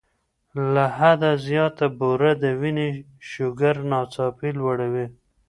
[0.73, 2.89] له حده زیات بوره د وینې
[3.29, 5.05] شوګر ناڅاپي لوړوي.